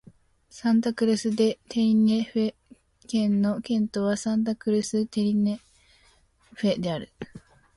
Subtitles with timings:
[0.49, 2.55] サンタ・クルス・デ・テネリフェ
[3.07, 5.61] 県の県都はサンタ・クルス・デ・テネリ
[6.55, 7.11] フェである